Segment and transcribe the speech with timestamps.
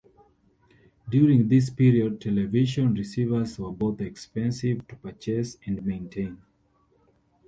[1.11, 6.41] During this period television receivers were both expensive to purchase and maintain.